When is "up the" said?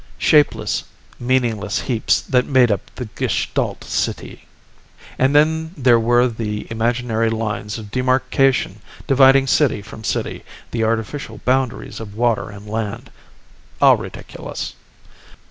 2.71-3.05